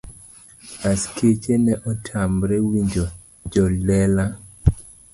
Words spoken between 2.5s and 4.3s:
winjo jojela.